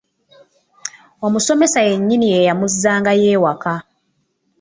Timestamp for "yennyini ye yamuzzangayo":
1.89-3.25